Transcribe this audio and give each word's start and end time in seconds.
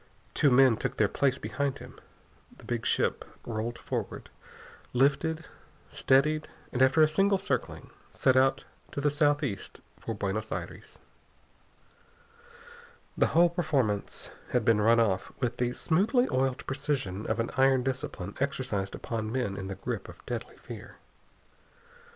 Two 0.33 0.49
men 0.49 0.77
took 0.77 0.97
their 0.97 1.07
place 1.07 1.37
behind 1.37 1.77
him. 1.77 1.99
The 2.57 2.63
big 2.65 2.87
ship 2.87 3.23
rolled 3.45 3.77
forward, 3.77 4.31
lifted, 4.93 5.45
steadied, 5.89 6.47
and 6.73 6.81
after 6.81 7.03
a 7.03 7.07
single 7.07 7.37
circling 7.37 7.91
set 8.09 8.35
out 8.35 8.63
to 8.93 8.99
the 8.99 9.11
southeast 9.11 9.79
for 9.99 10.15
Buenos 10.15 10.51
Aires. 10.51 10.97
The 13.15 13.27
whole 13.27 13.51
performance 13.51 14.31
had 14.49 14.65
been 14.65 14.81
run 14.81 14.99
off 14.99 15.31
with 15.39 15.57
the 15.57 15.71
smoothly 15.71 16.27
oiled 16.31 16.65
precision 16.65 17.27
of 17.27 17.39
an 17.39 17.51
iron 17.55 17.83
discipline 17.83 18.33
exercised 18.39 18.95
upon 18.95 19.31
men 19.31 19.55
in 19.55 19.67
the 19.67 19.75
grip 19.75 20.09
of 20.09 20.25
deadly 20.25 20.57
fear. 20.57 20.95